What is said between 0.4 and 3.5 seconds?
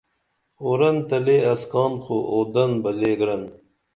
اُورن تہ لے اسکان خو اُودن بہ لے گرن